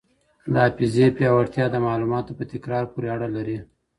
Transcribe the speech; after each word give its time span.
د 0.51 0.53
حافظې 0.63 1.07
پیاوړتیا 1.17 1.65
د 1.71 1.75
معلوماتو 1.85 2.37
په 2.37 2.43
تکرار 2.53 2.83
پوري 2.93 3.07
اړه 3.15 3.27
لري. 3.35 3.57